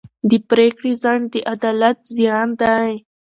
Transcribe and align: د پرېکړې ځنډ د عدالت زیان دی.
د 0.29 0.31
پرېکړې 0.49 0.91
ځنډ 1.01 1.25
د 1.31 1.35
عدالت 1.53 1.97
زیان 2.15 2.49
دی. 2.61 2.91